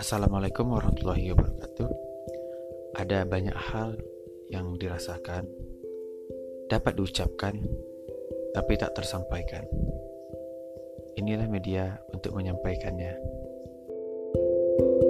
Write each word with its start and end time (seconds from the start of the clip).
Assalamualaikum 0.00 0.64
warahmatullahi 0.72 1.28
wabarakatuh. 1.36 1.88
Ada 2.96 3.28
banyak 3.28 3.52
hal 3.52 4.00
yang 4.48 4.80
dirasakan, 4.80 5.44
dapat 6.72 6.96
diucapkan, 6.96 7.60
tapi 8.56 8.80
tak 8.80 8.96
tersampaikan. 8.96 9.68
Inilah 11.20 11.52
media 11.52 12.00
untuk 12.16 12.32
menyampaikannya. 12.32 13.12
thank 14.80 15.02
you 15.04 15.09